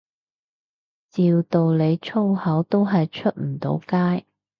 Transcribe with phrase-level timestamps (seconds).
[1.11, 4.25] 照道理粗口都係出唔到街